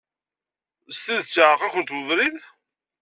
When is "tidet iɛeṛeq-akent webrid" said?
1.03-2.35